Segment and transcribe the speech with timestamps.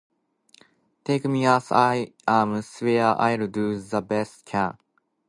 [1.03, 4.77] Take me as I am swear I'll do the best I can